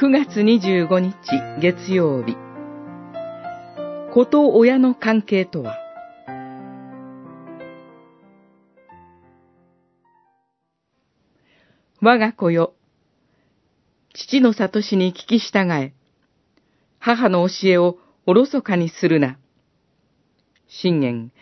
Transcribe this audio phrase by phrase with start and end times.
[0.00, 1.16] 9月25日
[1.60, 2.36] 月曜日。
[4.14, 5.76] 子と親の関係とは？
[12.00, 12.74] 我が子よ
[14.14, 15.94] 父の悟しに聞き従え。
[17.00, 19.36] 母の教えをおろそかにするな。
[20.68, 21.32] 信玄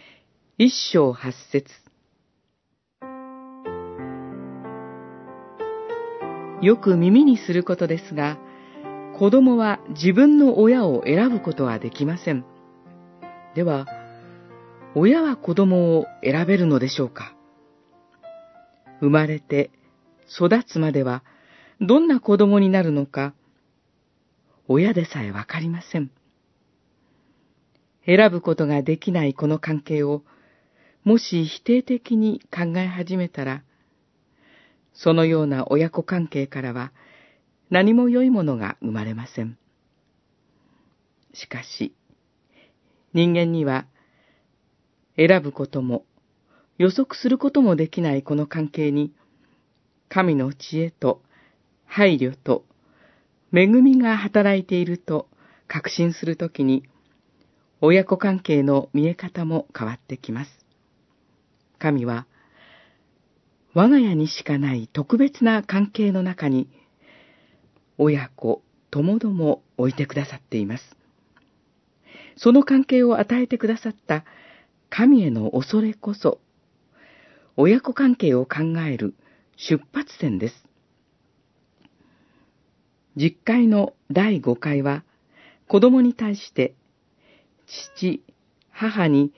[0.57, 1.71] 一章八節。
[6.63, 8.39] よく耳にすることですが、
[9.19, 12.45] 子供は自分の親を選ぶことはできません。
[13.55, 13.87] では、
[14.95, 17.35] 親は子供を選べるのでしょうか？
[19.01, 19.71] 生まれて
[20.29, 21.23] 育つまでは
[21.81, 23.33] どんな子供になるのか、
[24.69, 26.11] 親でさえわかりません。
[28.05, 30.25] 選ぶことができないこの関係を、
[31.05, 33.63] もし否定的に考え始めたら、
[34.93, 36.93] そのような親子関係からは
[37.71, 39.59] 何も良いものが生まれません。
[41.33, 41.95] しかし、
[43.13, 43.87] 人間には
[45.17, 46.05] 選ぶことも
[46.79, 49.13] 予測することもできないこの関係に、
[50.09, 51.23] 神の知恵と
[51.87, 52.65] 配慮と
[53.53, 55.29] 恵みが働いていると
[55.67, 56.85] 確信するときに、
[57.81, 60.51] 親子関係の見え方も変わってきます。
[61.79, 62.27] 神は、
[63.75, 66.69] 我が家にしかない特別な関係の中に、
[67.99, 70.97] 親子ともども置いてくださっています。
[72.37, 74.25] その関係を与えてくださった
[74.91, 76.39] 神への恐れこそ、
[77.57, 79.15] 親子関係を考える
[79.57, 80.55] 出発点です。
[83.17, 85.03] 実会の第5回は、
[85.69, 86.75] 子供に対して、
[87.97, 88.23] 父、
[88.71, 89.33] 母に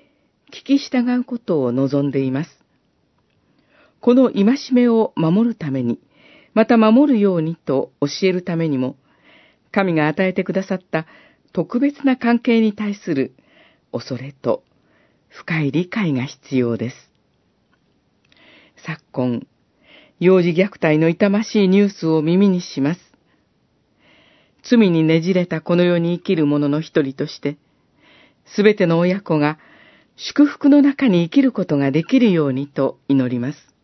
[0.52, 2.50] 聞き従うことを望んでいます。
[4.00, 6.00] この戒めを守るために、
[6.58, 8.96] また守るようにと教えるためにも、
[9.70, 11.06] 神が与えてくださった
[11.52, 13.32] 特別な関係に対する
[13.92, 14.64] 恐れと
[15.28, 16.96] 深い理解が必要です。
[18.84, 19.46] 昨今、
[20.18, 23.00] 幼児虐待の痛ましいニュースを耳にします。
[24.64, 27.56] 罪にねじれたこの世に生きる者の一人として、
[28.46, 29.60] すべての親子が
[30.16, 33.77] 祝福の中に生きることができるようにと祈ります。